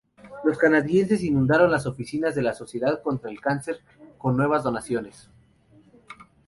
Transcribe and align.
Los 0.43 0.57
canadienses 0.57 1.21
inundaron 1.21 1.69
las 1.69 1.85
oficinas 1.85 2.33
de 2.33 2.41
la 2.41 2.53
Sociedad 2.55 3.03
contra 3.03 3.29
el 3.29 3.39
Cáncer 3.39 3.81
con 4.17 4.35
nuevas 4.35 4.63
donaciones. 4.63 5.29